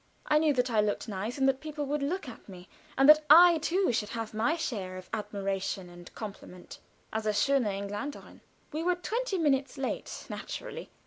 I 0.25 0.39
knew 0.39 0.51
that 0.55 0.71
I 0.71 0.81
looked 0.81 1.07
nice, 1.07 1.37
and 1.37 1.47
that 1.47 1.59
people 1.61 1.85
would 1.85 2.01
look 2.01 2.27
at 2.27 2.49
me, 2.49 2.67
and 2.97 3.07
that 3.07 3.23
I, 3.29 3.59
too, 3.59 3.91
should 3.93 4.09
have 4.09 4.33
my 4.33 4.55
share 4.55 4.97
of 4.97 5.11
admiration 5.13 5.91
and 5.91 6.11
compliments 6.15 6.79
as 7.13 7.27
a 7.27 7.29
schöne 7.33 7.67
Engländerin. 7.87 8.39
We 8.71 8.81
were 8.81 8.95
twenty 8.95 9.37
minutes 9.37 9.77
late 9.77 10.25
naturally. 10.27 10.89